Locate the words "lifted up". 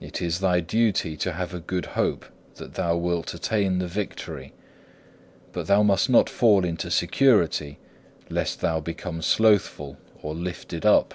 10.36-11.14